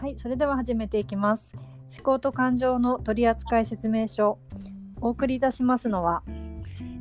[0.00, 1.52] はい、それでは始めていきます。
[1.94, 4.38] 思考と感情の取扱説明書。
[5.02, 6.22] お送りいたしますのは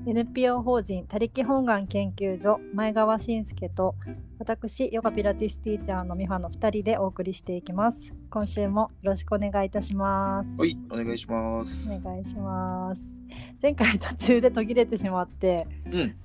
[0.05, 3.96] NPO 法人他力本願研究所前川信介と
[4.38, 8.14] 私ヨガピラティスティーチャーの美穂の2人でお送りしていきます。
[8.30, 10.59] 今週もよろしくお願いいたします。
[10.59, 11.71] はい、お願いします。
[11.89, 13.18] お願いします。
[13.61, 16.16] 前回途中で途切れてしまってうん、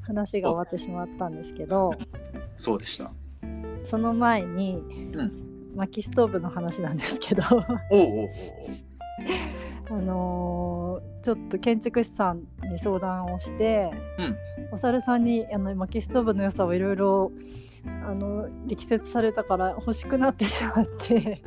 [0.00, 1.94] 話が終わってしまったんですけど、
[2.56, 3.12] そうでした。
[3.84, 4.82] その前に、
[5.14, 5.47] うん
[5.78, 7.42] 薪ストーブの話なんですけど。
[9.90, 13.90] あのーちょっと建築士さんに相談をして、
[14.72, 17.32] お猿さんにあの薪ストーブの良さをいろいろ
[18.06, 21.42] あの力説されたから欲しくなってしまって、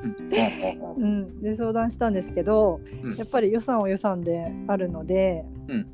[0.98, 1.42] うん。
[1.42, 3.16] で相談したんですけど、うん。
[3.16, 5.88] やっぱり予算は予算であるので、うん。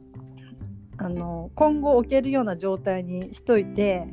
[0.97, 4.07] あの今後置けるような状態にしといて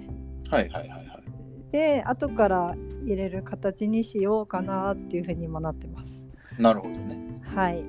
[0.51, 1.25] はいはいはいはい。
[1.73, 6.27] で後から入れる形にしようかなっていうふうに今なってます。
[6.59, 7.19] なるほどね。
[7.43, 7.85] はい、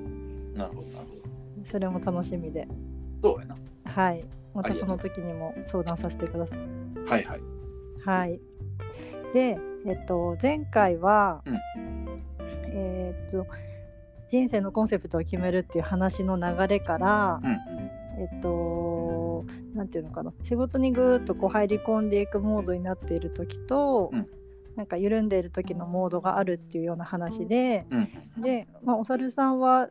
[0.54, 1.16] なるほどなるほ
[1.64, 2.68] それも楽しみで。
[3.20, 3.34] ど。
[3.34, 3.56] そうやな。
[3.84, 4.24] はい。
[4.54, 6.58] またそうの時にも相談させてください。
[7.08, 7.40] はいはい。
[8.04, 8.40] はい。
[9.34, 11.58] で、えっと、前回は、うん
[12.68, 13.46] えーっと、
[14.28, 17.50] 人生のコンセプトを決めるっていう話の流れから、うん
[18.18, 19.44] えっと、
[19.74, 24.26] なんていうのかな、仕事にぐーっとこう入り込んでいくモードになっている時と、うん
[24.76, 28.42] なんか緩んでいる時のモードがあるっていうような話で、うんうん。
[28.42, 29.88] で、まあ、お猿さんは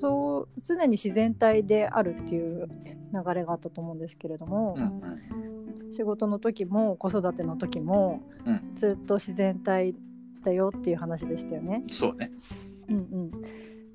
[0.00, 2.68] そう常に自然体であるっていう
[3.12, 5.58] 流れがあったと思うんですけれども、うんうん
[5.90, 9.94] 仕事の時も子育ての時も、うんずっと自然体
[10.42, 11.82] だよっていう話でしたよね。
[11.90, 12.30] そうね。
[12.88, 13.30] うんうん、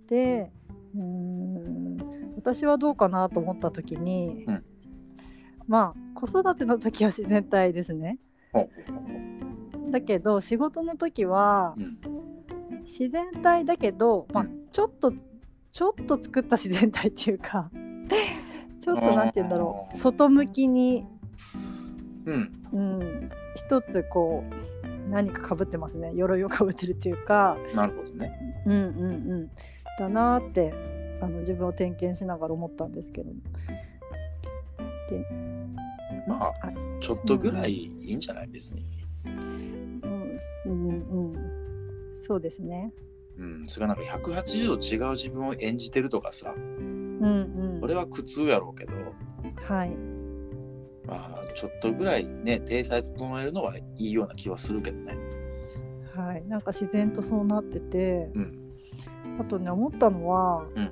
[0.08, 0.52] で
[0.96, 1.98] うーん
[2.36, 4.64] 私はどうかなと思った時に、うん
[5.68, 8.18] まあ子育ての時は自然体ですね。
[9.94, 11.98] だけど仕事の時はうん。
[12.82, 15.14] 自然体だけど、まあう、ちょっと
[15.72, 17.70] ちょっと作った自然体っていうか
[18.82, 21.06] ちょっとなんて言うんだろう外向きに、
[22.26, 22.52] うん。
[22.74, 26.12] うん、一つこう何かかぶってますね。
[26.16, 27.56] 鎧をかぶってるっていうか。
[27.76, 28.64] なるほどね。
[28.66, 29.52] うんうんうん。
[30.00, 30.74] だなーって
[31.22, 33.32] あの自分を点検しながら思ったんですけど。
[35.10, 35.26] で
[36.28, 38.48] まあ、あちょっとぐらいいいんじゃない？
[38.48, 38.86] 別に。
[39.26, 39.73] うんす
[40.66, 42.16] うんうん。
[42.16, 42.94] そうですね。
[43.38, 43.66] うん。
[43.66, 47.80] それがなんか180度違う自分を演じてるとかさ、うんうん。
[47.82, 48.94] それは苦痛やろうけど、
[49.68, 49.90] はい。
[51.06, 55.18] まあ、ちょっとぐらいね、体裁整えるのはいいような気はするけどね。
[56.16, 56.46] はい。
[56.48, 58.74] なんか自然とそうなってて、うん。
[59.40, 60.92] あとね思ったのは、うん。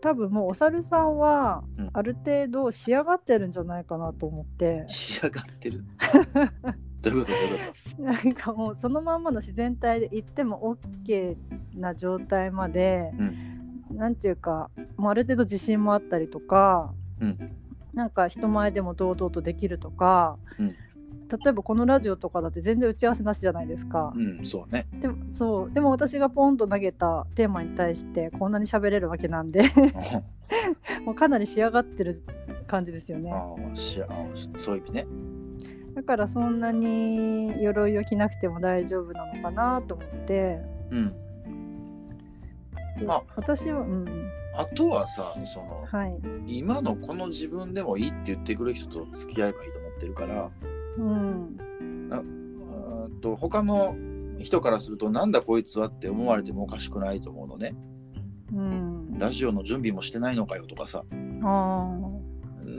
[0.00, 1.90] 多分もうお猿さんはうん。
[1.92, 5.84] ある程度仕上がってるんじゃないかなと思って、 仕上がってる？
[7.98, 11.36] なんかもうそのまんまの自然体で行っても OK
[11.74, 13.12] な状態まで、
[13.90, 17.50] なんていうかもうある程度自信もあったりとか、うん
[17.94, 20.74] なんか人前でも堂々とできるとか、うん
[21.42, 24.12] 例えばこのラジオとかだって全然打ち合わせなしじゃないですか。
[24.14, 24.86] とうん、そうね。
[25.00, 29.62] でもそうでも私がポンと投げたテーマに対してこんなに喋れるわけなんで
[31.04, 32.22] もうかなり仕上がってる
[32.66, 33.32] 感じですよね。
[33.32, 34.08] ああしああ
[34.56, 35.06] そういう意味ね。
[35.94, 40.58] だからそんなに鎧を着なくても大丈夫なのかなと思って。
[40.90, 41.08] うん。
[42.98, 43.22] であ。
[43.36, 44.30] 私はうん。
[44.56, 46.16] あとはさ、その、はい。
[46.46, 50.50] 今のこの自分でもいいって言ってくる人と付き合えばいいと思ってるから、
[50.98, 51.56] うん。
[53.20, 53.96] と他の
[54.38, 57.74] 人からすると、なんだこいつはって思われてもおかしくないと思うのね。
[58.52, 59.18] うん。
[59.18, 61.04] ラジオの準備もしてないのかよとかさ。
[61.42, 61.88] あ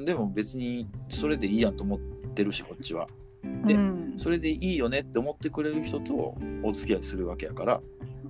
[0.05, 3.07] でも別にそれでいいやんと思ってるし、こっちは。
[3.43, 4.13] ーでうん。
[4.17, 7.81] それでいいよねって思ってくれる人とお付き合いするわけやから、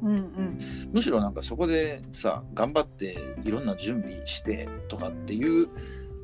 [0.02, 0.60] うんうん。
[0.92, 5.70] むしろなんかそこでさ頑張っていろんな準備してとかっていう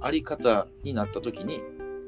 [0.01, 1.61] あり方になった時に、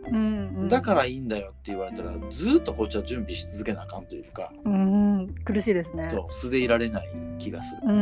[0.08, 0.20] うんう
[0.66, 0.68] ん。
[0.68, 5.36] だからいいんだよって言われたらずーっとこっちは準備し続けなあかんというか、うん。
[5.46, 6.04] 苦しいですね。
[6.04, 7.10] そう素でいられない
[7.40, 7.94] 気がする、うんう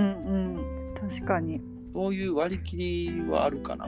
[0.92, 0.94] ん。
[0.96, 1.62] 確かに。
[1.94, 3.88] そういう割り切りはあるかな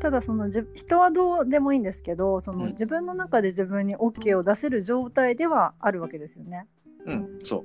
[0.00, 6.66] ただそのじ人はどうでもいいんですけどそのうん自分の中で自分に OK を出せる状態ではあるわけですよね。
[7.06, 7.64] うんそう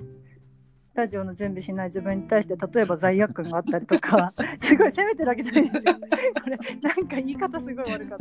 [0.93, 5.93] ラジオの準備しない自分に対して例えば罪悪感があったりとか すごい責めてるわけじゃないですよ。
[5.93, 8.17] これなんか言い方すごい悪かっ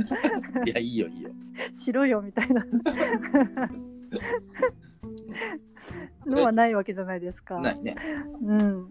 [0.53, 0.63] た。
[0.65, 1.31] いやいいよいいよ
[1.73, 2.65] しろよみたいな
[6.27, 7.59] のはないわけじゃないですか。
[7.59, 7.97] ないね
[8.41, 8.87] うん、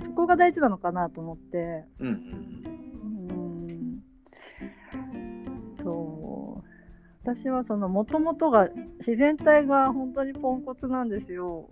[0.00, 1.84] そこが大事なのかなと思って。
[1.98, 2.80] うんうんうん
[5.70, 6.68] そう。
[7.22, 8.68] 私はそのもともとが
[8.98, 11.68] 自然体が本当にポンコツなんですよ。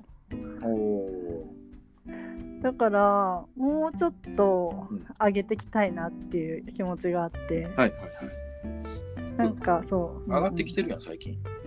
[2.62, 5.06] だからもうちょっとうん。
[5.18, 7.96] 上げてきたいなっていう気持ちがあって、はいはいは
[9.26, 9.36] い。
[9.36, 10.30] なんかそう。
[10.30, 11.32] 上がってきて、てるやん最近。
[11.32, 11.58] うん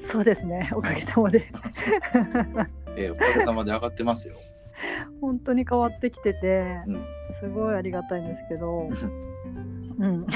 [0.00, 0.70] そうですね。
[0.74, 1.46] おかげさまで。
[2.96, 4.36] えーおかげさまで上がってますよ。
[5.20, 7.04] 本当に変わってきてて、うん。
[7.32, 8.88] すごいありがたいんですけど。
[9.98, 10.26] うん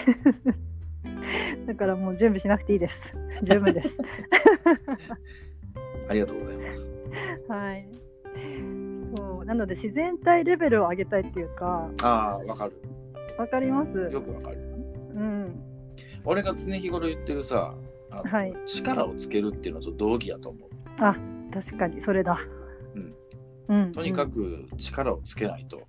[1.67, 3.15] だからもう準備しなくていいです。
[3.43, 3.99] 十分です。
[6.09, 6.91] ありがとうございます。
[7.49, 7.89] はい。
[9.17, 9.45] そう。
[9.45, 12.73] なので自然体レベルを上げたいっていうかああわかる。
[13.39, 13.93] わかります？
[14.13, 14.59] よくわかる。
[15.15, 15.61] うん。
[16.25, 17.75] 俺が常日頃言ってるさ
[18.11, 18.55] はい。
[18.67, 20.71] 力をつけるっていうのと同義やと思う。
[20.99, 21.17] あ
[21.53, 22.39] 確かにそれだ。
[22.95, 23.15] うん
[23.69, 23.93] うん。
[23.93, 25.83] とにかく力をつけないと、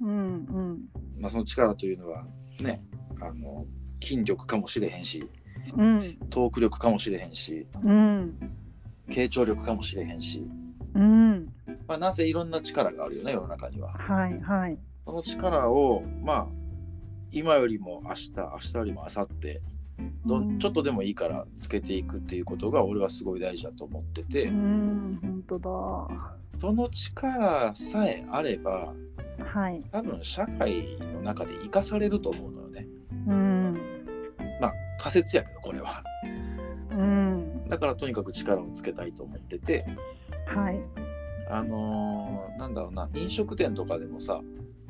[0.00, 0.12] うんう
[0.60, 0.78] ん。
[1.18, 2.26] まあ、その力というのは
[2.60, 2.82] ね
[3.20, 3.66] あの
[4.06, 5.28] 筋力かもしれへんし
[5.76, 6.00] うん。
[6.30, 8.52] トーク力かもしれへんしうん。
[9.08, 10.46] 傾聴力かもしれへんし、
[10.94, 11.52] うん。
[11.88, 13.92] まあ、なぜいろんな力があるよね世の中には。
[13.92, 14.78] はいはい。
[15.04, 16.46] その力をまあ
[17.32, 19.60] 今よりも明日明日よりも明後日
[20.24, 26.36] どちょっとでもいいからつけていくっていうことが俺はすごい大事だと思ってて、うん本当だ。
[26.58, 28.92] その力さえあれば
[29.38, 29.80] はい。
[29.92, 32.86] 多分社会の中で生かされると思うのよね。
[33.28, 33.55] うん
[34.60, 36.02] まあ仮説やけどこれは。
[36.90, 37.68] うん。
[37.68, 39.84] だからとにかく力をつけたいと思ってて。
[40.46, 40.80] はい。
[41.48, 44.40] あのーなんだろうな飲食店とかでもさ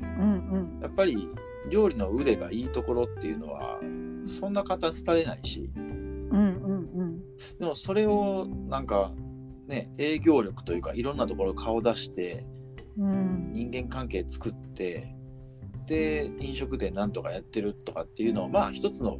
[0.01, 1.29] うんやっぱり
[1.69, 3.79] 料理の腕がいいところっていうのは
[4.25, 5.69] そんな方廃れないし。
[5.75, 7.19] うんうんうん。
[7.59, 9.11] でもそれをなんか
[9.67, 12.45] ね営業力というかいろんなところ顔出して
[12.97, 13.51] うん。
[13.53, 15.13] 人間関係作って
[15.85, 19.19] で飲食店なんとかやってるとかっていうのはまあ一つの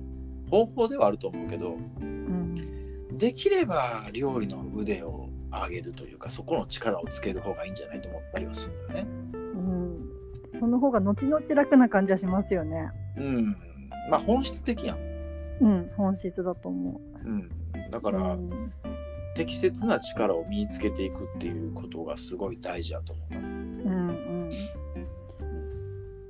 [0.49, 3.17] 方法ではあると思うけどうん。
[3.17, 9.11] できれば料理の腕を上げるというかそこの力をつける方がいいんじゃないと思ったりはするんだよね。
[9.33, 10.59] うん。
[10.59, 12.89] その方が後々楽な感じはしますよね。
[13.17, 13.57] うん、
[14.09, 14.97] まあ本質的やん。
[15.59, 17.29] うん本質だと思う。
[17.29, 17.49] ん、
[17.89, 18.71] だうから、うん
[19.37, 23.39] 適切な力を身につけていくっていうことがすごい大事だと思うな。
[23.39, 24.11] うんう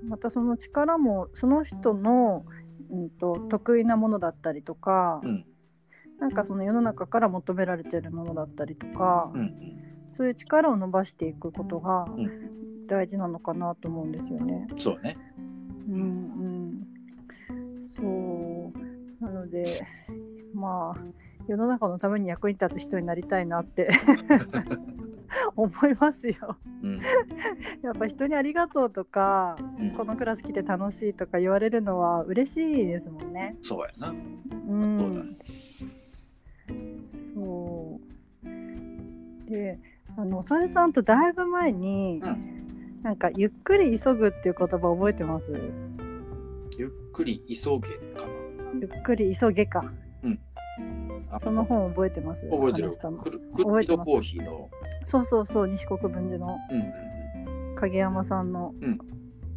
[0.05, 0.09] ん。
[0.09, 2.66] またその力もその人の、うん、
[3.19, 5.45] と得意なものだったりとか、うん。
[6.19, 9.77] なんかその世の中から求められてるものだったりとか、うん
[10.09, 14.65] そういう力を伸ばしていくことがう大事なのかなと思うんですよね。
[14.71, 15.17] うん、そうね。
[15.89, 16.03] うんう
[17.81, 19.23] ん、そう。
[19.23, 19.83] なので
[20.53, 21.01] まあ
[21.47, 23.89] 世の中のために役に立つ人になりたいなって
[25.57, 26.57] 思いますよ。
[26.83, 26.99] うん
[27.83, 33.57] やっぱ人にありがとうとか、うんこのクラス来て楽しいとか言われるのは嬉しいですもんね。
[33.61, 34.13] そうやな。
[34.69, 35.37] うん、
[37.15, 37.99] そ
[38.45, 39.79] うで
[40.15, 42.53] あのおさるさんとだいぶ前に、うん
[43.03, 45.51] なんかゆっくり急ぐっていう言葉覚えてます？
[46.77, 47.87] ゆっくり急げ
[48.19, 48.25] か
[48.73, 49.93] ゆっくり急げかな。
[51.39, 52.49] その本覚えてます？
[52.49, 52.85] 覚えてる。
[52.85, 54.69] 話したのクルクッドコーヒーの。
[55.05, 58.99] そうそうそう西国分寺のうん影山さんのうん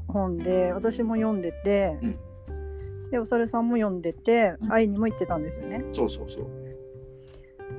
[0.09, 1.97] 本で、私も読んでて、
[3.11, 5.85] でおさるさんも読んでてうん会いにも行ってたんですよね。
[5.93, 6.47] そうそうそう。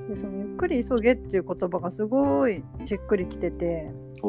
[0.08, 3.90] でそのゆっくり急げっていう言葉がすごいしっくりきてて。
[4.22, 4.28] う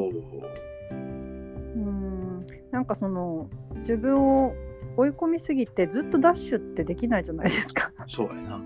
[1.79, 2.41] ん
[2.71, 4.53] なんかその自分を
[4.97, 7.91] 追い込みすぎてずっとダッシュってできないじゃないですか。
[8.07, 8.61] そうやな。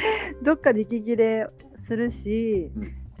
[0.42, 2.70] どっかで息切れするし、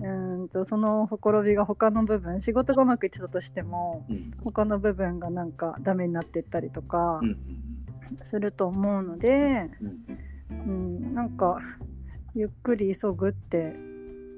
[0.00, 0.48] うん。
[0.48, 4.16] とそのほころびが他の部分仕事がうまくいってたとしてもうん。
[4.44, 7.36] 他の部分がなんかダメになってったりとかうん
[8.22, 9.70] すると思うので、
[10.50, 10.70] うんう
[11.10, 11.58] ん、なんか
[12.34, 13.76] ゆっくり急ぐって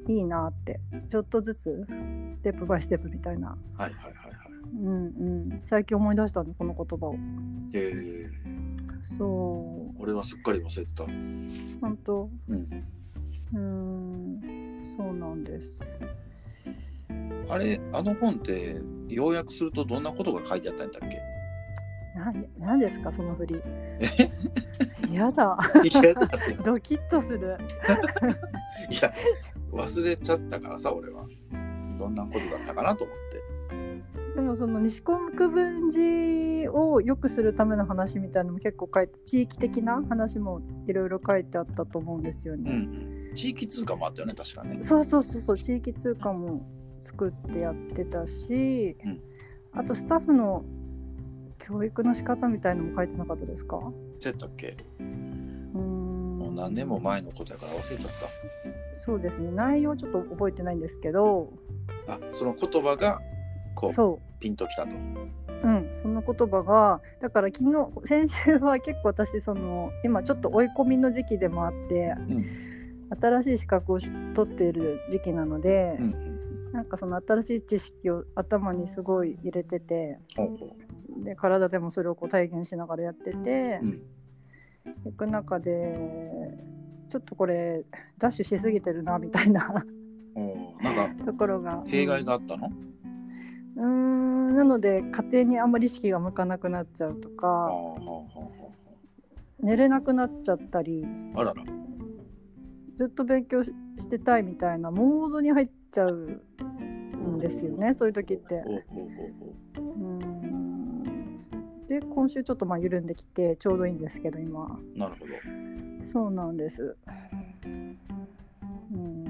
[0.09, 1.87] いいなってちょっとずつ
[2.31, 4.30] ステップバイステップみたいな、はいはいはいはい。
[4.75, 7.17] うんうん、最近思い出したのこの言葉を。
[7.73, 8.29] え。
[8.29, 10.03] ー、そう。
[10.03, 11.05] 俺はすっかり忘れてた。
[11.81, 12.31] 本当？
[12.49, 12.85] うん。
[13.53, 15.89] うんそうなんです。
[17.49, 21.21] あれ、あの本って要約するとどんなことが書いてあったんだっけ？
[22.17, 23.63] な何ですかその振り。
[25.15, 25.59] やだ。
[25.85, 26.29] いやだ
[26.65, 27.57] ドキッとする。
[28.91, 29.13] いや、
[29.73, 31.27] 忘れちゃったからさ、俺は。
[31.99, 33.40] どんなことだったかなと思って。
[34.35, 35.19] でもその西国
[35.49, 42.71] 分寺を良くするための話みたいなのも結構書いて地域的な話もいろいろ書いてあったと思うんですよね。
[42.71, 43.35] うん。
[43.35, 44.77] 地域通貨もあったよね、確かね。
[44.81, 46.67] そうそうそうそう地域通貨も
[46.99, 49.21] 作ってやってたし、うん
[49.73, 50.65] あとスタッフの
[51.61, 53.77] 教育の仕方みたいのも書いてなかったですか？
[53.79, 53.93] そう
[54.25, 54.77] やったっけ？
[54.99, 58.11] うーんもう何年も前のことやから忘れちゃっ
[58.93, 61.53] そうですね内容ちょっと覚えてないんですけど
[62.05, 62.15] た。
[62.15, 63.21] あその言葉が
[63.81, 64.95] こうそピンときたと。
[64.95, 64.99] う、
[65.65, 72.45] うん、その言葉がだから昨日先週は結構私その今ちょっと追い込みの時期でもあってうん。
[73.21, 76.37] 新しい資格を取っている時期なので、うん
[76.73, 80.77] なんかその新しい知識を頭にすごい入れててほうほ
[81.25, 83.87] で体でもそれをこう体現しながらやっててう。
[83.87, 84.03] うん。
[85.05, 85.99] 行く中で
[87.09, 87.85] ちょっとこれ
[88.19, 89.67] ダッシュしすぎてるなみたいな。
[89.67, 91.83] なんか ところが。
[91.89, 97.71] 弊害があったの、うーんなので家庭にあんまり意識が向かなくなっちゃうとか
[99.61, 101.63] 寝れなくなっちゃったりあらら。
[102.95, 106.41] ずっと勉強ししてたいみたいなモードに入っちゃう
[107.17, 108.63] んですよねそういう時って。
[111.89, 116.05] で今週ちょっとまあ緩んできてちょうどいいんですけど今なるほど。
[116.05, 116.97] そうなんです。
[118.93, 119.30] うん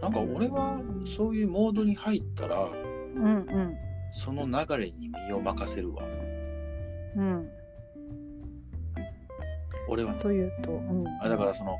[0.00, 2.68] なんか俺はそういうモードに入ったら
[3.16, 3.76] うんうん。
[4.10, 6.02] その流れに身を任せるわ。
[7.16, 7.48] うん。
[9.88, 10.20] 俺はね。
[10.20, 11.76] というと、うん、あだからその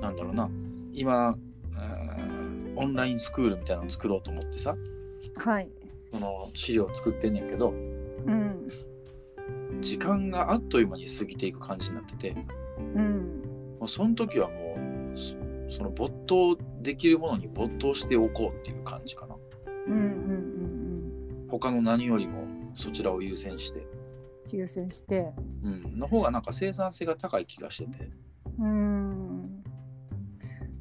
[0.00, 0.48] なんだろうな。
[0.92, 1.36] 今
[1.72, 2.40] えー
[2.76, 4.74] オンラインスクールみたいなの作ろうと思ってさ。
[5.36, 5.70] はい、
[6.10, 7.72] その資料を作ってんねんけどう
[8.32, 8.68] ん。
[9.80, 12.34] 時間があっという間に過ぎていく感じになってて。
[12.94, 13.76] うん。
[13.78, 14.76] もうその時はも
[15.14, 15.36] うそ
[15.68, 19.36] その没頭できるものに没頭しておこうっていう感じかな。
[19.86, 22.44] うんうんうん他の何よりも
[22.76, 24.00] そちらを優先して、うん
[24.56, 25.32] 優先して。
[25.62, 28.10] うん、の方がなんか生産性が高い気がしてて。
[28.58, 29.62] うん。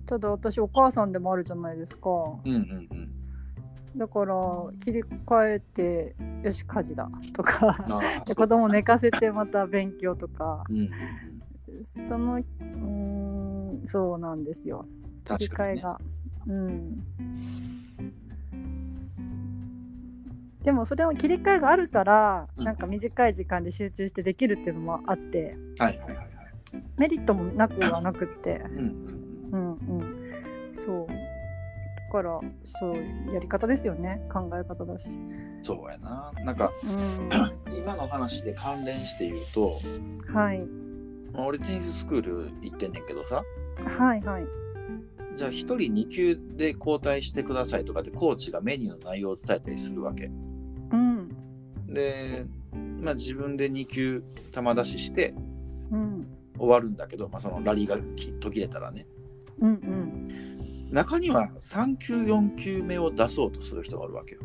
[0.05, 2.09] ただ私お母さんでもあるじゃないですか。
[2.09, 3.09] うんうんうん。
[3.97, 4.35] だから
[4.79, 7.09] 切り替えてよし家事だ。
[7.33, 8.23] とか。
[8.25, 10.63] で 子供寝かせてまた勉強とか。
[10.69, 11.85] うんうんうん。
[11.85, 14.85] そのうーんそうなんですよ
[15.23, 15.99] 切り替えが、
[16.47, 17.03] うん。
[20.63, 22.65] でもそれの切り替えがあるから、うん。
[22.65, 25.55] なんか短い時間で集中してできるっていうのもあって。
[25.77, 26.27] はいはいはいはい。
[26.97, 28.57] メリットもなくはなくって。
[28.57, 28.77] うん
[29.51, 29.99] うんうん。
[29.99, 30.29] うん
[30.73, 31.07] そう。
[31.07, 34.21] だからそうやり方ですよね。
[34.31, 35.09] 考え方だし。
[35.09, 36.31] うんそうやな。
[36.43, 37.29] なんかうん。
[37.77, 39.79] 今の話で関連して言うと
[40.33, 40.59] はい。
[41.33, 43.43] まあ俺テニススクール行ってんねんけどさ。
[43.97, 44.68] はいはい
[45.39, 50.25] じゃあ1人2級で交代してくださいとかってコーチがメニューの内容を伝えたりするわけ。
[50.25, 51.29] うん。
[51.87, 52.45] で、
[53.01, 55.33] まあ、自分で2級球出しして
[55.91, 56.27] うん。
[56.57, 59.07] 終わるんだけど、まあ、そのラリーがき途切れたらね。
[59.61, 60.29] うんうん。
[60.91, 64.41] 中には3級4級目を出そうとする人がおるわけよ。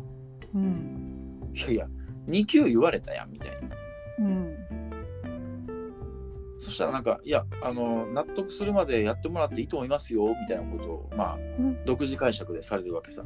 [0.53, 1.51] うん。
[1.53, 1.87] いやいや
[2.29, 3.75] 2級言われたやんみたいな。
[4.19, 4.54] うん
[6.65, 11.85] そしたらなんかいやあの納得するまでやってもらっていいと思いますよみたいなことをまあうん。
[11.85, 13.21] 独自解釈でされるわけさ。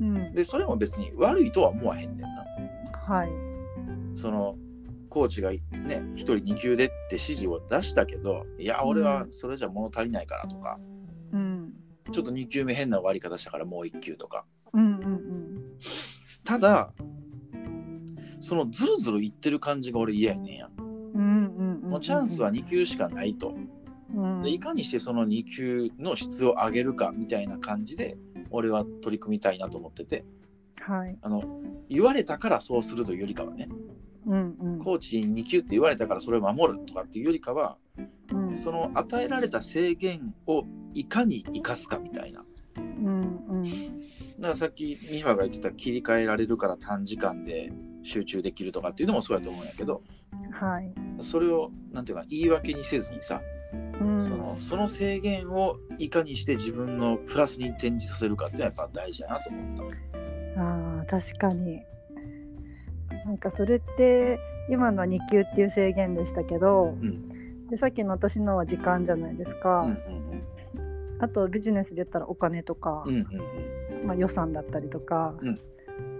[0.00, 0.32] うん。
[0.32, 2.28] でそれも別に悪いとは思わへんねんな。
[3.06, 3.28] はい。
[4.14, 4.56] その
[5.10, 10.78] コーチがね1人2級でって指示を出したけどいや俺はそれじゃ物足りないからとか、
[11.32, 11.74] うん。
[12.10, 14.46] ちょっと2級目変な終わり方したからもう1級とか。
[14.72, 15.22] うんうん
[16.44, 16.92] ただ
[18.40, 23.54] そのズルズルいってる感じが俺嫌やねんや、うんうんうんうんもうチャンスは2級しかないと。
[24.14, 24.42] うん。
[24.42, 28.16] でいかにしてその2級の質を上げるかみたいな感じで
[28.50, 30.24] 俺は取り組みたいなと思ってて。
[30.80, 31.18] はい。
[31.20, 31.42] あの
[31.90, 33.68] 言われたからそうするというよりかはね。
[34.26, 34.78] うんうん。
[34.78, 37.76] コーチに2級って言われたからそれを守るとかっていうよりかは
[38.32, 38.56] うん。
[38.56, 42.42] その与えられた制限をいかに生かすかみたいな。
[42.78, 43.64] うんうん。
[43.64, 47.70] だからさっきミファが言ってた切り替えられるから短時間で
[48.02, 50.02] 集中できるとかっていうのもそうやと思うんやけど
[50.50, 50.92] はい。
[51.22, 53.40] それをなんていうか言い訳にせずにさ、
[54.00, 54.22] うん。
[54.22, 59.90] そのその制限をいかにして自分のプラスに転じさせるかっていうのはやっぱ大事やなと思っ
[60.54, 60.62] た。
[60.62, 61.82] あー確かに。
[63.24, 67.28] なんかそれって今の2級っていう制限でしたけど、うん。
[67.68, 69.98] でさっきの私のは時間じゃないですか、うん。
[71.20, 74.06] あとビジネスで言ったらお金とか、うんうんうん。
[74.06, 75.60] まあ、予算だったりとか、うん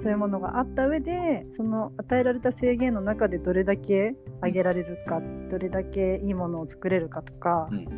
[0.00, 7.88] そういうものがあった上でその与えられた制限の中でどれだけ上げられるか、どれだけいいものを作れるかとか、うん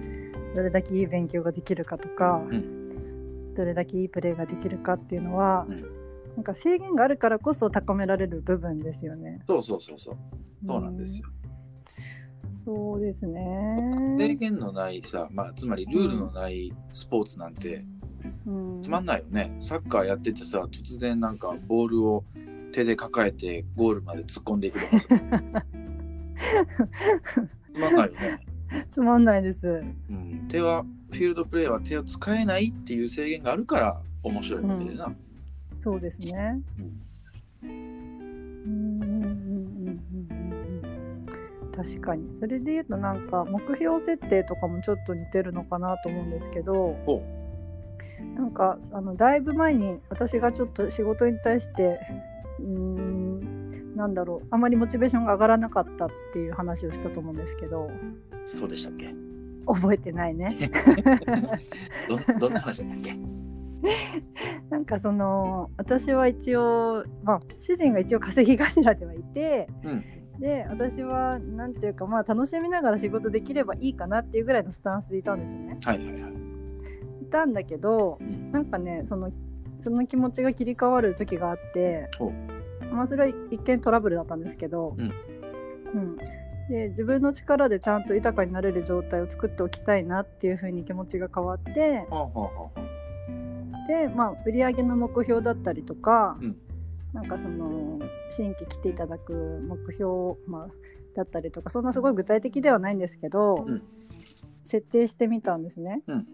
[0.55, 5.85] どれだけいい勉強ができるかとか、うどれだけいいプレーができるかっていうのは、うん
[6.37, 9.41] なんか制限があるからこそ高められる部分ですよね。
[9.47, 10.17] そうそうそうそう
[10.67, 11.29] そうなんですよ。
[11.29, 11.45] うん
[12.65, 14.17] そうですね。
[14.19, 17.94] 制限のないさ、まあ、つまりルールのないスポーツなんてうん
[18.83, 19.57] つまんないよね。
[19.61, 22.25] サッカーやっててさ突然なんかボールを
[22.73, 25.09] 手で抱えてゴールまで突っ込んでいくとかさ。
[27.73, 28.41] つまんないよね。
[28.91, 29.69] つまんないです。
[29.69, 29.73] う
[30.13, 35.13] ん、手はフィールドプレーは手を使えないっていう制限があるから面白いわけでな。
[35.77, 36.61] そうですね。
[36.79, 36.83] う
[37.67, 37.71] ん。
[37.71, 37.75] うん。
[37.75, 38.63] うん。
[38.63, 38.67] うん。
[38.67, 38.71] うん。
[40.21, 40.33] うん。
[40.33, 40.37] う
[40.87, 41.27] ん。
[41.73, 43.27] 確かにそれで言うとなん。
[43.27, 46.31] か目標設定とかもちょっと似てるのかなと思うん。
[46.31, 47.23] ですけどほ
[48.37, 51.99] なんかあのだいぶ前に私がちょっと仕事に対して
[52.61, 57.91] うーんなんだろうあまりモチベーションが上がらなかったっていう話をしたと思うんですけどう
[58.45, 59.15] そうでしたっけ？
[59.67, 60.55] 覚えてないね。
[62.37, 63.17] どどんな話だったっけ？
[64.71, 70.05] なんかその私は一応、まあ、主人が一応稼ぎ頭ではいてうん
[70.41, 75.79] で私はなんていうかまあ楽しみながら仕事できればいいかなっていうぐらいのスタンスでいたんですよね。
[75.85, 76.33] はいはいはい。
[77.35, 78.53] いたんだけどうん。
[78.53, 79.33] なんかねその
[79.77, 82.33] その気持ちが切り替わる時があってほ
[82.93, 85.13] まあそれは一見トラブルだったんですけど、うん。
[85.95, 86.17] うん。
[86.69, 92.07] で自分の力でちゃんと豊かになれる状態を作っておきたいなっていう風に気持ちが変わって。
[93.89, 96.57] で、まあ、売上の目標だったりとか、うん。
[97.13, 97.99] なんかその
[98.31, 99.33] 新規来ていただく
[99.69, 100.69] 目標、まあ、
[101.15, 103.83] だったりとかそんなすごい具体的ではないんですけど、うん。
[104.63, 106.03] 設定してみたんですね。
[106.07, 106.27] うん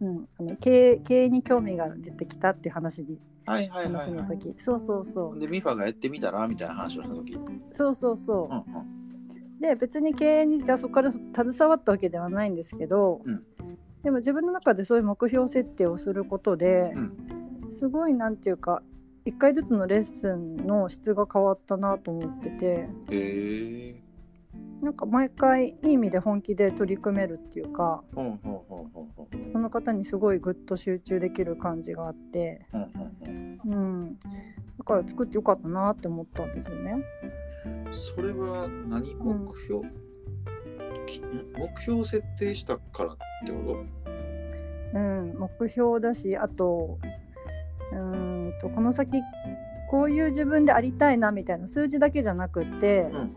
[0.00, 5.40] うん、あの経営経営に興味が出てきたっていう話にはいはいはい、話のは時、そうそうそい。
[5.40, 7.32] で、ミファがやってみたらみたいな話をしたとき。
[7.32, 7.38] う
[7.70, 9.60] そうそうそううんうん。
[9.60, 13.42] で別に経営にじゃあそこから携わったわけではないんですけど、うん
[14.02, 17.12] でも自分の中でそういう目標設定をすることで、うん
[17.72, 18.80] すごいなんていうか
[19.26, 24.05] 1回ずつのレッスンの質が変わったなと思っててへえ。
[24.82, 28.04] なんか毎回いい意味で本気で取り組めるっていうか。
[29.52, 32.66] その方にすごいぐっと集中できる感じがあって、
[33.64, 34.18] うん、
[34.78, 36.96] だから作ってよかったなって思ったんですよね。
[37.90, 39.86] それは何目標、
[41.06, 41.22] き
[41.56, 43.16] 目標設定したからっ
[43.46, 43.84] てこ
[44.94, 46.98] うん、目標だしあと
[47.92, 49.20] うーんとこの先
[49.90, 53.36] こういう自分でありたいなみたいな数字だけじゃなくて、と、うん。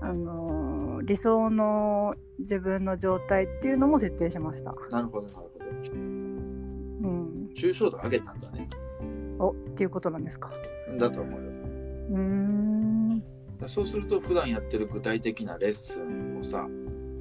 [0.00, 0.45] あのー
[1.06, 4.74] 理想の自分の状態っていうのも設定しました。
[4.90, 5.50] なるほどなるほど。
[5.92, 5.96] う
[7.08, 8.68] ん、抽象度上げたんだね。
[9.38, 10.50] おっていうことなんですか。
[10.98, 11.46] だと思うよ。
[12.10, 13.22] うーん
[13.66, 16.66] そうすると普段やってる具体的なレッスンをさ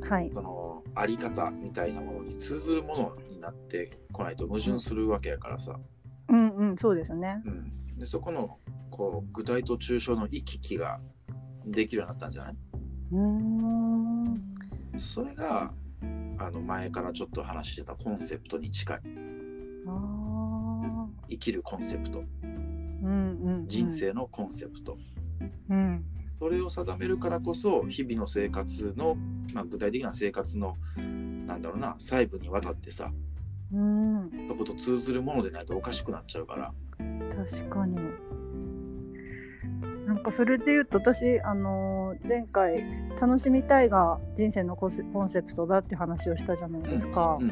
[0.09, 5.79] はいそのあり方みたいなものに通ずるものになってこないと矛盾するわけやからさ、
[6.29, 7.41] うんうんそうですね。
[7.45, 8.57] うん、でそこの
[8.91, 10.99] こう具体と抽象の行き来が
[11.65, 12.55] できるようになったんじゃない？
[13.11, 14.41] うーん。
[14.97, 15.71] それが
[16.37, 19.01] あの前からちょっと話してたコンセプトに近い。
[21.29, 22.23] 生きるコンセプト。
[22.43, 23.67] うんうんうん。
[23.67, 24.97] 人生のコンセプト、
[25.69, 26.03] うん。
[26.39, 29.15] それを定めるからこそ日々の生活の、
[29.53, 30.75] まあ、具体的な生活の
[31.45, 33.11] なんだろうな細部にわたってさ
[33.73, 34.29] うん。
[34.47, 36.73] そこと通ずるものでないとおかしくなっちゃうから。
[37.29, 37.97] 確かに。
[40.05, 42.83] なんかそれで言うと私、あのー前回
[43.19, 47.37] 「楽しみたい」が人生のコンセコンセプトだって話をしたじゃないですか。
[47.39, 47.51] うんう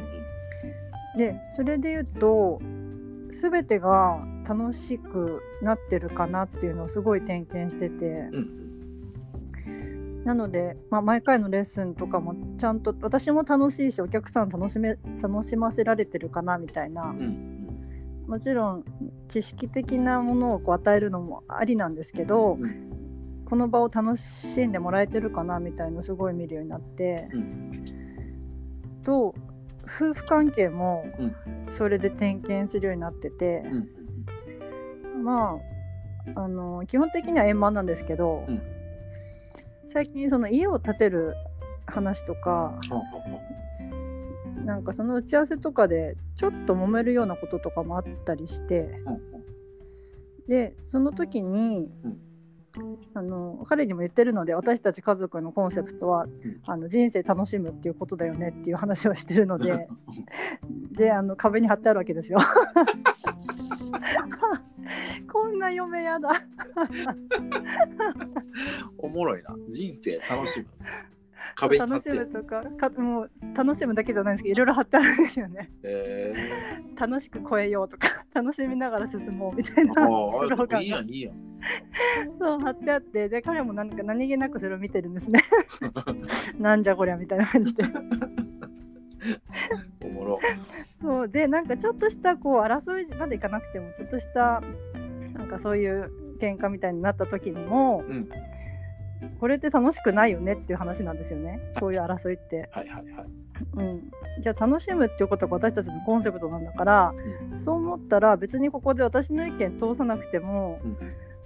[1.16, 2.60] でそれで言うと
[3.28, 8.28] 全てが楽しくなってるかなっていうのをすごい点検してて。
[10.24, 17.10] なので、まあ、毎回のレッスンとかもちゃんと私も楽しいしお客さん楽しめ楽しませられてるかなみたいな。
[17.10, 17.54] うんうん。
[18.26, 18.84] もちろん
[19.28, 22.66] 知識的なものをこう与えるのもありなんですけど、う
[23.54, 27.70] この場を楽しんでもらえてるかなみたいのすごい見るようになって、うん。
[29.04, 29.32] と
[29.84, 31.36] 夫婦関係もうん。
[31.68, 33.62] それで点検するようになってて、
[35.14, 35.60] うんま
[36.34, 38.60] ああの基本的には円満なんですけど、うん。
[39.86, 41.36] 最近その家を建てる
[41.86, 42.76] 話とか
[44.64, 49.00] なんかその打ち合わせとかでちょっと揉めるようなこととかもあったりして。
[50.48, 52.33] でその時に、うん
[53.14, 56.30] あの彼にも言ってるので私たち家族のコンセプトは、ん。
[56.66, 59.88] あの人生楽しむっていうことだよねっていう話をしてるのう で
[60.92, 62.38] であの壁に貼ってあるわけですよ。
[65.30, 66.30] こんな嫁やだ。
[68.98, 69.56] おもろいな。
[69.68, 70.66] 人生楽しむ。
[71.56, 72.10] 壁楽て。
[72.10, 75.70] しむとかかもう楽しむだけじゃないんですけどいろいろ貼ってあるんですよね。
[75.82, 76.34] え
[76.96, 81.53] 楽しく超えようとか楽しみながら進もうみたいなー、スローガああいいやいいやん
[82.38, 85.40] そう貼ってあってで彼もなんか何気なくそれを見てるんですね。
[86.58, 87.84] なんじゃこりゃみたいな感じで。
[90.04, 90.38] おもろ
[91.00, 94.62] そうでなんかちょっとしたこう争いまでいかなくてもちょっとした
[95.32, 98.28] なんかそういう喧嘩みたいになった時にも、うん
[99.40, 102.68] これって楽しくないよねっていう話なんですよねこういう争いって。
[102.72, 103.26] はいはいはい。
[103.74, 107.14] うん、じゃあ楽しむっていうことが私たちのコンセプトなんだから、
[107.58, 110.80] そう思ったら別にここで私の意見通さなくても、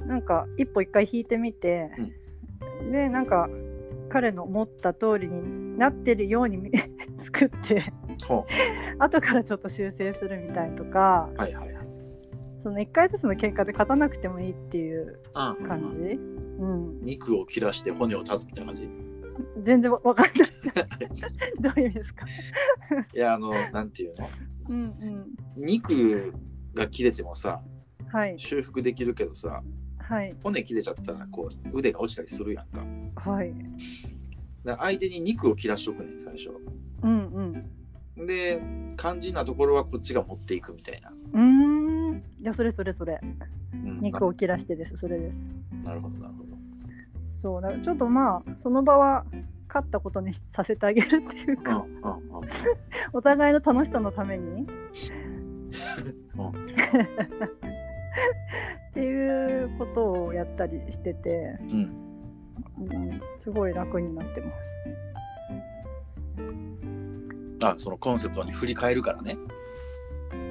[0.07, 1.91] なんか一歩一回引いてみて、
[2.91, 3.49] でなんか
[4.09, 6.71] 彼の思った通りになってるように見
[7.19, 7.83] 作って
[8.27, 8.47] ほ
[8.99, 11.89] 後からちょっと修正するみたいとかうはいはいはい。
[12.61, 18.91] その1回ずつの喧嘩で勝たなくてもいいっていうあ感じ、うん、肉を切らして骨を断つみたいな感じ？
[19.63, 20.51] 全然わわかんない。
[21.63, 22.27] どういう意味ですか？
[23.15, 24.27] いや、あの、なんていうの？
[24.69, 24.77] うん
[25.57, 25.65] うん。
[25.65, 26.33] 肉
[26.75, 27.63] が切れてもさ、
[28.09, 28.37] はい。
[28.37, 29.63] 修復できるけどさ、
[30.09, 30.35] はい。
[30.43, 32.67] 骨切れちゃったらこう腕が落ちたりするやん
[33.15, 33.31] か。
[33.31, 33.53] はい。
[34.65, 36.49] だから相手に肉を切らしとくねん、最初。
[37.03, 37.63] うん
[38.17, 38.27] うん。
[38.27, 38.59] で、
[38.97, 41.11] 肝心なところはこっちが持っていくみたいな。
[41.11, 42.23] うーん。
[42.41, 43.21] いやそれそれそれ。
[43.23, 43.39] うん
[44.01, 44.97] 肉を切らしてです。
[44.97, 45.47] それです。
[45.85, 46.49] なるほど、なるほど。
[47.27, 47.63] そう。
[47.63, 49.27] だからちょっとまあその場は
[49.69, 51.87] 勝ったことにしさせてあげるっていううんか、うんう
[52.45, 52.49] ん。
[53.13, 54.67] お互いの楽しさのために
[58.91, 62.09] っていうことをやったりしてて、うん。
[62.81, 64.77] うん、すごい楽になってます。
[67.63, 69.37] あ、そのコンセプトに振り返るからね。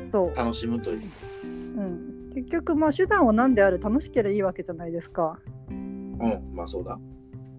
[0.02, 1.02] そう、楽しむという。
[1.46, 5.40] うん、結局まあ手段は何であれ楽しければいいわけじゃないですか。
[5.70, 6.98] うん、まあそうだ。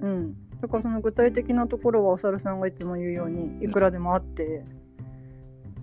[0.01, 4.65] うん、だからその具体的なところはお猿さんがいつも言うようにいくらでもあって、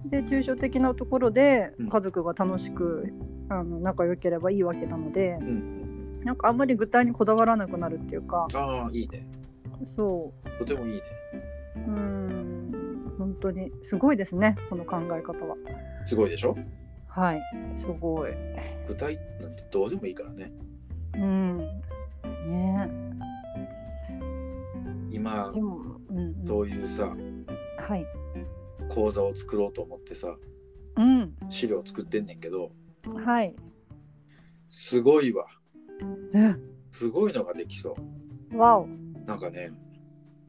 [0.06, 3.12] で抽象的なところでうん家族が楽しく、
[3.50, 6.22] あの仲良ければいいわけなのでうん。
[6.24, 9.28] なんかあんまり具体にこだわらなくなるっていうかああ、いいね。
[9.84, 11.02] そとてもいいね。
[11.88, 15.56] ううん本当にすごいですねこの考え方は。
[16.06, 16.56] すごいでしょ？
[17.08, 17.42] はい
[17.76, 18.32] すごい。
[18.88, 20.52] 具体なんてどうでもいいからね。
[21.16, 21.58] うん
[22.48, 22.90] ね
[25.12, 25.78] 今で、も、
[26.10, 27.16] うんうん、そういうさ、
[27.78, 28.06] はい。
[28.90, 30.36] 講座を作ろうと思ってさ、
[30.98, 32.72] うん資料作ってんねんけど、
[33.14, 33.56] はい。
[34.70, 35.46] すごいわ。
[36.34, 36.56] え？
[36.92, 37.96] すごいのができそ
[38.52, 38.58] う。
[38.58, 38.88] わお。
[39.26, 39.72] なんかね、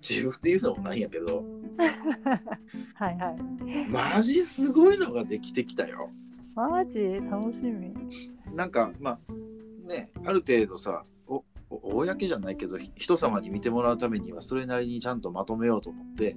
[0.08, 1.44] 自分で言うのもないんやけど、
[2.94, 3.90] はいはい。
[3.90, 6.10] マジすごいのができてきたよ。
[6.54, 7.20] マジ？
[7.30, 7.92] 楽しみ。
[8.54, 16.36] なんか、まあ、ね、ある程度さ、おお公じゃないけど、ひ人様に見てもらうためには、それなりにちゃんとまとめようと思って、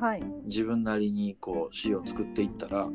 [0.00, 0.22] はい。
[0.44, 2.88] 自分なりにこう資料を作っていったら、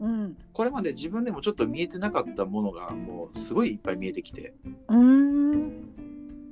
[0.00, 0.36] うん。
[0.52, 4.54] これまで自分でもちょっと見えてなかったものがもうすごいいっぱい見えてきて、
[4.88, 5.90] うーん。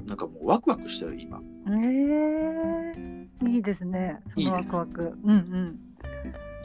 [0.06, 1.40] なんかもうワクワクしてる今。
[1.66, 4.20] えー、いいですね。
[4.28, 5.18] そのワいいですクワク。
[5.24, 5.78] うんうん。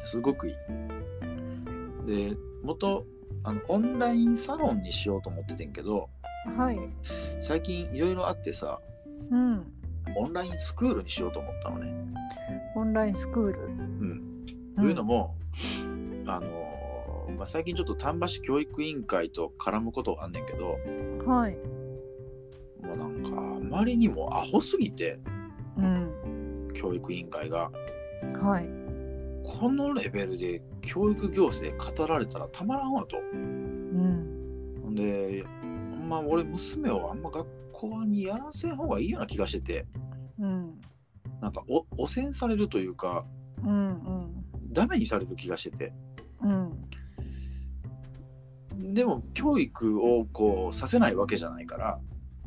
[0.04, 0.56] すごくいい。
[2.06, 3.06] で、元、
[3.44, 6.10] あの、オンラインサロンにしようと思っててんけど、
[6.58, 6.80] はい。
[7.42, 8.80] 最近いろいろあってさ、
[9.30, 9.66] うん。
[10.16, 11.94] オンラインスクールにしようと思ったのね。
[12.76, 13.66] オンラインスクール。
[13.66, 14.46] うん。
[14.76, 15.36] というのも、
[16.26, 21.58] あのーまあ、最近ちょっと丹波市教育委員会と絡むことがあんねんけど、うんはい。
[22.82, 25.20] もうなんかあまりにもアホすぎて、
[25.78, 26.72] うん。
[26.74, 27.72] 教育委員会が。
[28.42, 28.70] はい。
[29.46, 33.18] このレベルで教育行政語られたらたまらんわと。
[33.34, 34.80] うん。
[34.82, 35.46] ほんで、
[36.08, 39.86] ま俺娘をあんま学校にやらせん方がいいような気がしてて、
[40.40, 40.82] うん。
[41.42, 43.26] なんかお汚染されるというか、
[43.64, 43.70] うん。
[43.70, 44.46] うん。
[44.72, 45.94] ダメにされる気がしてて。
[48.94, 48.96] うん。
[48.96, 52.00] でも教育をこうさせないわけじゃないから、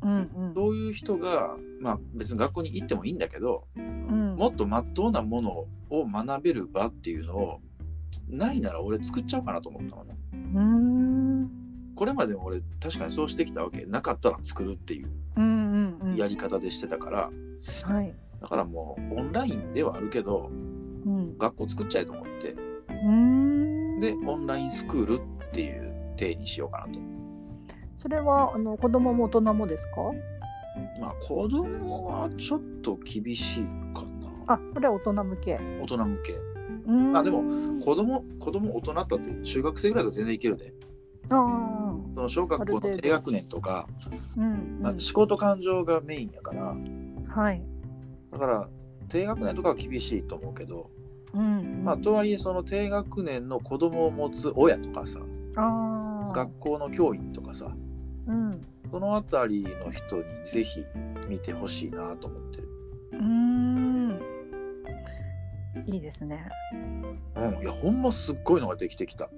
[0.03, 0.11] うん。
[0.13, 0.55] うん。
[0.55, 4.37] そういう人が、まあ別に学校に行ってもいいんだけど、うん。
[4.37, 7.61] もっと真っ当なものを学べる場っていうのを、
[8.29, 10.17] ないなら俺作っちゃおうかなと思ったのね。
[10.33, 11.51] うーん。
[11.95, 13.85] これまでも俺確かにそうしてきたわけ。
[13.87, 15.99] なかったら作るっていううん。
[16.01, 16.17] うん。
[16.17, 17.31] やり方でしてたから、
[17.85, 18.15] はい。
[18.41, 21.39] だからもうオンラインではあるけど、うん。
[21.39, 22.55] 学校作っちゃえと思って。
[24.01, 26.99] で、オンラインスクールっていう体にしようかなと。
[27.97, 29.93] それはあの子供も大人もですか？
[31.01, 34.03] まあ子供はちょっと厳しいか
[34.47, 34.55] な。
[34.55, 35.61] あ、これは大人向け。
[35.81, 36.33] 大人向け。
[36.33, 40.73] うーんあでも子供、子供大人だったって中学生ぐらいだと全然いけるで。
[41.29, 46.77] あその小学校の低学年とか、あ、うん、うんまあ思考と感情がメインやから、
[47.29, 47.63] はい。
[48.31, 48.69] だから
[49.09, 50.91] 低学年とかは厳しいと思うけど、
[51.35, 55.19] うん、まあとはいえその低学年の子供を持つ親とかさ、
[55.57, 56.06] ああ、
[56.37, 57.75] 学校の教員とかさ、
[58.27, 60.85] うん、そのあたりの人にぜひ
[61.29, 62.69] 見てほしいなと思ってる。
[63.13, 64.21] うーん。
[65.87, 66.47] いいですね。
[67.37, 69.31] うん、いやほんますっごいのができてきた。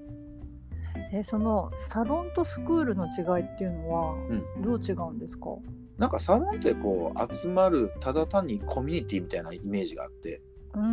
[1.13, 4.15] え、そのサロンとスクールの違いっていうのは
[4.59, 5.51] うどう違うんですか？
[5.99, 10.43] なんかサロンってこう集まるただ単にコミュニティみたいなイメージがあって
[10.75, 10.85] うんう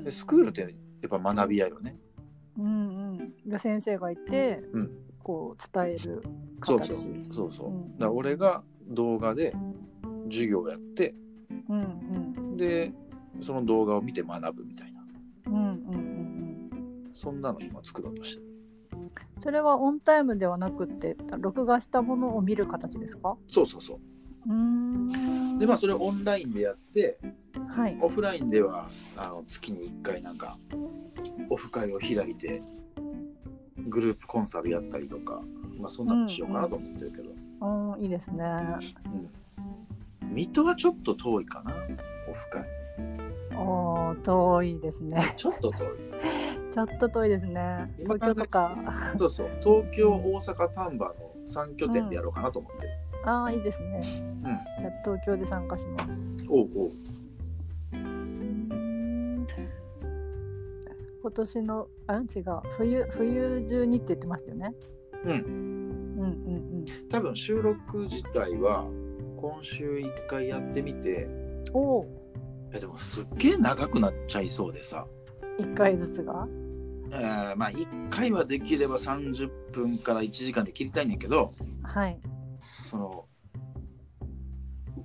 [0.00, 0.68] んでスクールってや
[1.06, 1.98] っぱ学びやよね。
[2.58, 4.90] うんうんうん先生がいて、うん
[5.24, 6.22] こう伝える
[6.60, 7.34] 形そうそう。
[7.34, 7.68] そうそう。
[7.70, 7.98] うん。
[7.98, 9.52] だ俺が動画で
[10.30, 11.14] 授業をやって
[11.68, 12.56] うんうん。
[12.56, 12.92] で
[13.40, 15.00] その動画を見て学ぶみたいな。
[15.46, 15.70] うんうんうん
[17.06, 17.10] うん。
[17.12, 18.46] そんなの今作ろうとしてる。
[19.40, 23.36] それはオンタイムではなくて録画したものを見る形ですか？
[23.48, 23.98] そうそうそう。
[24.46, 25.58] うーん。
[25.58, 27.18] でまあそれをオンラインでやって
[27.68, 27.98] はい。
[28.00, 30.56] オフラインではあの月に1回なんか
[31.50, 32.62] オフ会を開いて
[33.86, 35.40] グループコンサルやったりとか、
[35.78, 38.02] まあ、そんなのしようかなと思ってるけど、うん。
[38.02, 38.44] いいですね。
[40.22, 40.34] うん。
[40.34, 41.72] 水戸はちょっと遠いかな
[42.28, 42.64] オフ会。
[43.56, 45.22] おー遠いですね。
[45.36, 45.88] ちょっと遠い。
[46.70, 47.94] ちょっと遠いですね。
[48.00, 48.76] 今東京とか。
[49.16, 49.48] そうそう。
[49.62, 51.14] 東京大阪丹波の
[51.46, 52.90] 3拠点でやろうかなと思ってる、
[53.24, 54.22] ああいいですね。
[54.42, 54.50] うん。
[54.80, 56.08] じゃあ東京で参加します。
[56.48, 56.92] おうおう
[61.24, 62.24] 今年のあ違う。
[62.76, 64.74] 冬冬中にって言ってましたよね。
[65.24, 65.30] うん。
[65.32, 65.40] うん
[66.20, 68.86] うん多分収録自体は
[69.40, 71.24] 今週1回やってみて。
[71.24, 72.00] うんお。
[72.00, 72.04] お
[72.72, 75.06] いやでもすっげえ長くなっちゃいそうでさ。
[75.60, 76.46] 1回ずつが？
[77.10, 81.54] えーまあ1回はできれば30分から1時間で切りたいんだけど。
[81.82, 82.20] はい。
[82.82, 83.24] その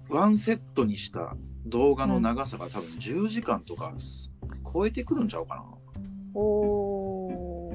[0.09, 4.33] ワンセットにした動画の長さが多分10時間とかす
[4.73, 5.63] 超えてくるんちゃうかな。
[6.33, 7.73] おお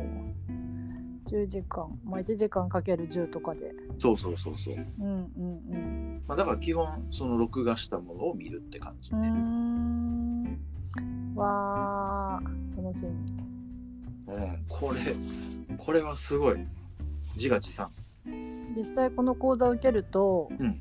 [1.27, 1.99] 10時間。
[2.05, 3.73] まあ1時間かける10とかで。
[3.99, 4.75] そうそうそうそう。
[4.75, 9.25] うんうんまあ、だから基本その録画したものを見るって感じうんう。
[10.49, 11.35] ん。
[11.35, 12.83] わー。
[12.83, 13.11] 楽しみ。
[14.33, 15.01] うん、これ
[15.77, 16.67] これはすごい。
[17.37, 17.91] 自画自賛。
[18.77, 20.81] 実際この講座を受けると、うん。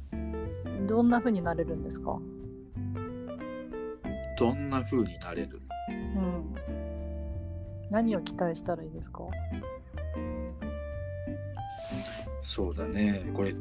[0.87, 2.19] どんな風になれるんですか？
[4.37, 5.57] どんな風になれる？
[5.57, 5.62] うん
[7.93, 9.19] 何を期待したらいいですか？
[12.41, 13.23] そうだね。
[13.35, 13.53] これ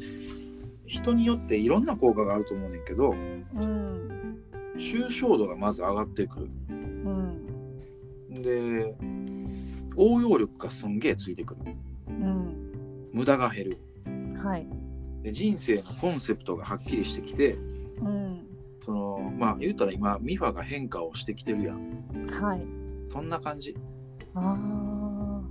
[0.86, 4.42] 人によっていろんな効果があると思うねんけどうん。
[4.78, 6.50] 抽象度がまず上がってくる。
[6.70, 8.42] うん。
[8.42, 8.96] で
[9.96, 11.60] 応用力がすんげえついてくる。
[12.08, 13.10] うん。
[13.12, 13.78] 無駄が減る。
[14.42, 14.66] はい。
[15.22, 17.58] で人生のコンセプトがはっきりしてきて
[18.00, 18.46] うん。
[18.80, 22.02] そのまあ言うたら今ミファが変化をしてきてるやん。
[22.30, 22.64] はい。
[23.12, 23.76] そんな感じ
[24.34, 25.42] ああ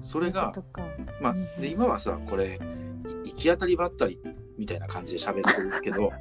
[0.00, 0.52] それが
[1.20, 2.58] まあうんで今はさこれ
[3.24, 4.18] い行き当たりばったり
[4.58, 6.12] みたいな感じで喋ってるけど。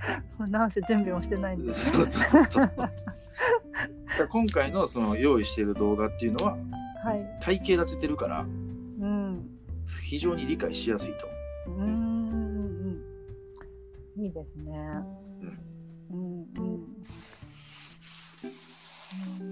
[0.50, 2.68] なんせ準備もしてないんで、ね、そうそうそうそう。
[4.30, 6.56] 今回のその用意している動画っていうのは
[7.04, 7.38] はい。
[7.40, 9.46] 体系立ててるからうん。
[10.02, 11.28] 非常に理解しやすいと。
[11.66, 11.74] うん。
[11.74, 11.84] うん
[14.16, 14.72] うんいいですね。
[16.10, 16.46] うん。
[16.58, 16.80] うん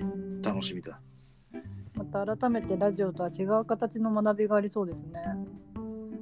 [0.00, 0.42] うん。
[0.42, 0.92] 楽しみだ。
[0.92, 1.07] ま
[2.08, 5.22] た改めてラジオとは違う形の学びがありそうですね。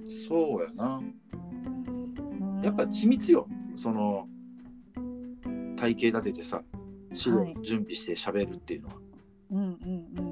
[0.08, 1.00] そうやな。
[1.32, 2.62] うん。
[2.62, 3.48] やっぱ緻密よ。
[3.74, 4.28] その
[5.76, 6.62] 体系立ててさ
[7.12, 8.94] 資料はい準備して喋るっていうのは、
[9.50, 9.68] うんうん
[10.18, 10.22] う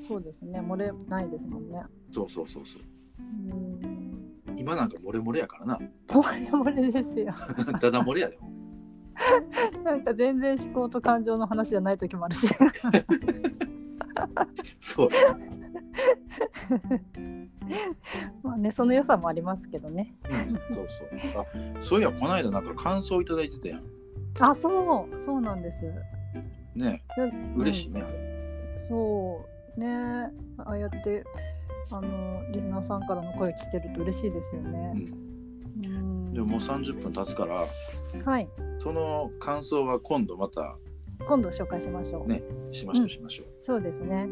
[0.00, 0.04] ん。
[0.06, 0.60] そうですね。
[0.60, 1.82] 漏れないですもんね。
[2.10, 2.82] そうそうそうそう。
[3.20, 4.58] うん。
[4.58, 5.78] 今なんか漏れ漏れやからな。
[6.08, 7.34] 漏れ漏れですよ。
[7.80, 8.38] ただ漏れやで。
[8.38, 8.52] も
[9.84, 12.48] なんか全然思考と感情の話じゃない時もあるし
[14.80, 15.08] そう。
[18.42, 20.14] まあねその良さもありますけどね。
[20.30, 21.08] うん、そうそう。
[21.36, 21.44] あ
[21.82, 23.82] そういやこの間なんか感想いただいてたやん。
[24.40, 25.84] あそうそうなんです。
[26.74, 27.04] ね
[27.56, 29.44] 嬉しいね、あれそ
[29.76, 30.32] うね。
[30.58, 31.24] ああやって
[31.90, 34.92] あのリスナーさんからの声聞けると嬉しいですよね。
[34.94, 36.32] うん。
[36.32, 37.66] でももう30分経つから
[38.24, 38.48] はい。
[38.78, 40.76] その感想は今度また
[41.26, 42.28] 今度紹介しましょう。
[42.28, 44.28] ねしましょううんしましょう、そうですね。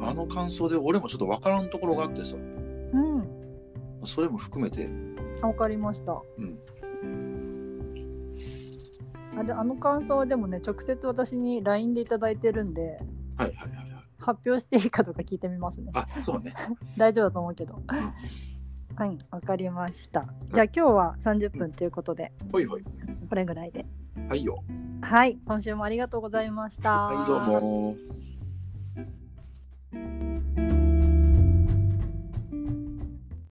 [0.00, 3.28] あの感想で俺もちょっと分からんところがあってさうん。
[4.04, 4.88] それも含めて
[5.40, 6.20] あわかりました。
[6.38, 6.58] うん
[9.38, 12.96] あれあの感想はでもね直接私に LINE でいただいてるんで
[13.36, 13.86] はいはいはいはい
[14.18, 15.92] 発表していいかとか聞いてみますね。
[15.94, 16.54] あそうね
[16.96, 17.80] 大丈夫だと思うけど。
[18.96, 20.26] はいわかりました。
[20.54, 22.84] じゃあ今日は30分ということでほいほい
[23.28, 23.84] これぐらいで。
[24.28, 24.64] はいよ
[25.02, 26.90] はい今週もありがとうございました。
[26.90, 27.96] はいどうも